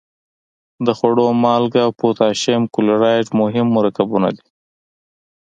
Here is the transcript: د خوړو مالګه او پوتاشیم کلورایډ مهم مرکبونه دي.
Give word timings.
د 0.85 0.87
خوړو 0.97 1.25
مالګه 1.43 1.81
او 1.87 1.91
پوتاشیم 1.99 2.61
کلورایډ 2.75 3.27
مهم 3.41 3.67
مرکبونه 3.77 4.29
دي. 4.37 4.45